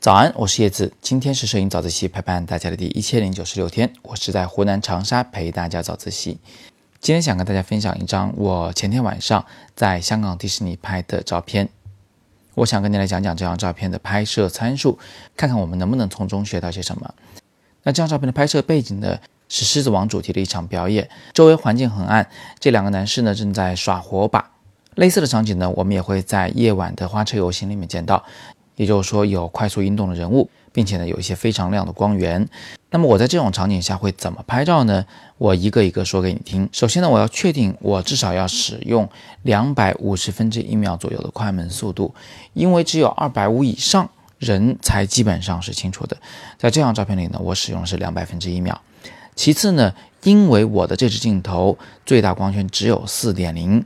[0.00, 0.92] 早安，我是叶子。
[1.00, 6.38] 今天是摄影早自习陪伴大家的第一千零九十六天，我是在湖南长沙陪大家早自习。
[7.00, 9.44] 今天想跟大家分享一张我前天晚上
[9.74, 11.68] 在香港迪士尼拍的照片。
[12.54, 14.98] 我想跟你来讲讲这张照片的拍摄参数，
[15.36, 17.14] 看看我们能不能从中学到些什么。
[17.82, 22.28] 那这张照片的拍摄背景呢，是《狮子王》主题的一场表演，周围环境很暗，
[22.60, 24.52] 这两个男士呢正在耍火把。
[24.96, 28.22] 类似的场景呢，我们也会在夜晚的花车游行里面见到。
[28.74, 32.46] 也就是说，有快速运动的人物，并且呢，有一些非常亮的光源。
[32.90, 35.02] 那么我在这种场景下会怎么拍照呢？
[35.38, 36.68] 我一个一个说给你听。
[36.72, 39.08] 首先呢，我要确定我至少要使用
[39.44, 42.14] 两百五十分之一秒左右的快门速度，
[42.52, 44.06] 因为只有二百五以上
[44.38, 46.14] 人才基本上是清楚的。
[46.58, 48.78] 在这张照片里呢，我使用的是两百分之一秒。
[49.34, 53.82] 其次呢，因为我的这支镜头最大光圈只有四点零。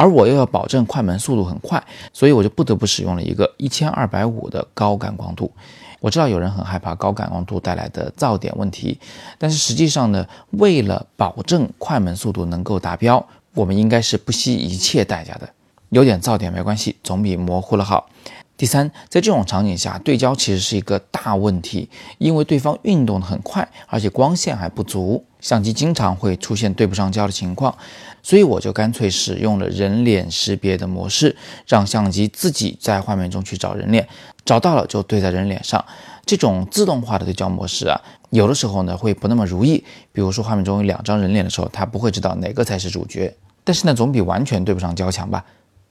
[0.00, 5.52] 而我又要保证快门速度很快，所以我就不得不使用了一个一千二百五的高感光度。
[6.00, 8.98] 我知道有人很害怕高感光度带来的噪点问题，
[9.36, 15.46] 但是实际上呢，为了保证快门速度能够达标，我们应该是不惜一切代价的。
[15.90, 18.08] 有点噪点没关系，总比模糊了好。
[18.56, 21.88] 第三，在这种场景下，对焦其实是一个大问题，
[22.18, 27.74] 因为对方运动的很快，而且光线还不足，相机经常会出现对不上焦的情况。
[28.22, 31.34] 所以我就干脆使用了人脸识别的模式，
[31.66, 34.06] 让相机自己在画面中去找人脸，
[34.44, 35.82] 找到了就对在人脸上。
[36.26, 39.82] 这种自动化的对焦模式啊，有的时候呢会不那么如意。
[40.12, 43.34] 比如说画面中有两张人脸的时候，它不会知道哪个才是主角。
[43.64, 45.42] 但是呢，总比完全对不上焦强吧。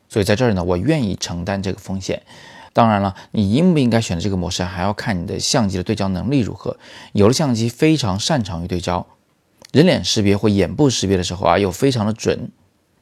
[0.09, 2.21] 所以在这儿呢，我愿意承担这个风险。
[2.73, 6.77] 当然了，你应不应该选择这个模式，还要看你的相机的对焦能力如何。
[7.13, 9.05] 有的相机非常擅长于对焦，
[9.71, 12.51] 人脸识别或眼部识别的时候啊，又非常的准，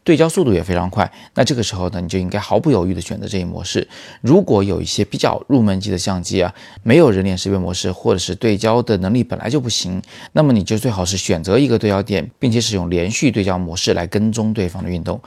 [0.03, 1.11] 对焦速度也非常快。
[1.35, 3.87] 那这个时候呢，你就应该毫不犹豫的选择这一模式。
[4.21, 15.21] 如果有一些比较入门级的相机啊，没有人脸识别模式，或者是对焦的能力本来就不行，那么你就最好是选择一个对焦点，并且使用连续对焦模式来跟踪对方的运动。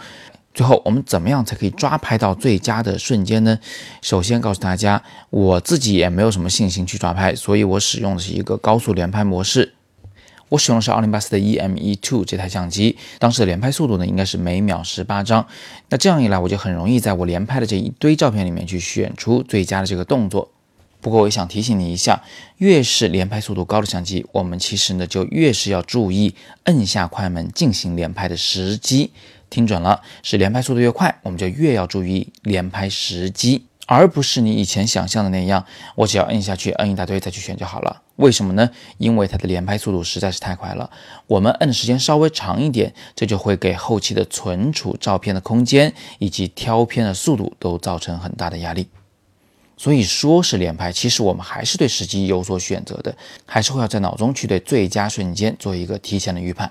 [0.53, 3.59] 最后，我们怎么样才可以抓拍到最佳的瞬间呢？
[4.03, 9.75] 首先告诉大家，我自己也没有什么信心去抓拍，所以我使用的是一个高速连拍模式。
[10.49, 15.47] 我使用的是奥林巴斯的 EM-E2 这台相机，当时的连拍速度呢应该是每秒十八张。
[15.91, 20.51] 那这样一来，我就很容易在我连拍的这一堆照片里面去选出最佳的这个动作。
[21.01, 22.23] 不过，我也想提醒你一下，
[22.59, 26.35] 越是连拍速度高的相机，我们其实呢就越是要注意
[26.65, 29.11] 摁下快门进行连拍的时机。
[29.49, 35.65] 听准了，是连拍速度越快，我们就越要注意连拍时机，而不是你以前想象的那样，
[35.97, 38.03] 我只要摁下去，摁一大堆再去选就好了。
[38.15, 38.71] 为什么呢？
[38.99, 40.89] 因为它的连拍速度实在是太快了，
[41.27, 48.87] 我们摁的时间稍微长一点，这就会给后期的存储照片的空间以及挑片的速度都造成很大的压力。
[49.81, 56.71] 所以说是连拍，其实我们还是对时机有所选择的，还是会要在脑中去对最佳瞬间做一个提前的预判。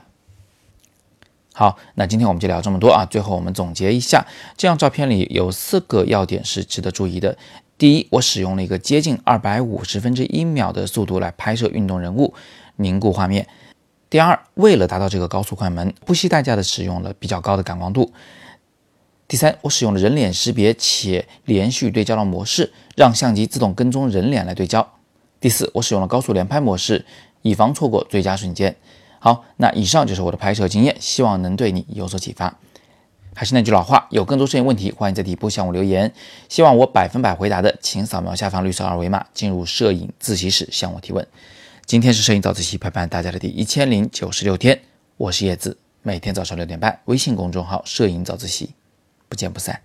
[1.51, 3.03] 好，那今天我们就聊这么多啊。
[3.09, 7.35] 最后我们总结一下，这张照片里有四个要点是值得注意的。
[7.79, 12.35] 第一，我使用了一个接近二百五十分之一秒的速度来拍摄运动人物
[12.75, 13.47] 凝固画面。
[14.11, 18.13] 第二，为了达到这个高速快门，不惜代价的使用了比较高的感光度。
[19.29, 24.95] 第三，我使用了人脸识别且连续对焦的模式，让相机自动跟踪人脸来对焦。
[25.39, 27.05] 第四，我使用了高速连拍模式，
[27.43, 28.75] 以防错过最佳瞬间。
[29.19, 32.57] 好，那以上就是我的拍摄经验，希望能对你有所启发。
[33.35, 36.11] 还是那句老话，有更多摄影问题，欢迎在底部向我留言。
[36.49, 41.27] 希望我百分百回答的，请扫描下方绿色二维码，进入摄影自习室向我提问。
[41.85, 44.81] 今天是摄影早自习陪伴大家的第一千零九十六天，
[45.17, 48.71] 我是叶子，每天早上六点半，微信公众号“摄影早自习”，
[49.29, 49.81] 不见不散。